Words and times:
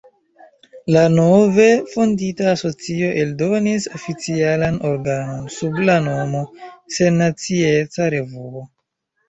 La 0.93 1.01
nove 1.15 1.67
fondita 1.91 2.47
asocio 2.53 3.11
eldonis 3.25 3.87
oficialan 4.01 4.81
organon, 4.93 5.47
sub 5.59 5.79
la 5.91 6.01
nomo 6.09 6.45
"Sennacieca 6.99 8.13
Revuo". 8.19 8.69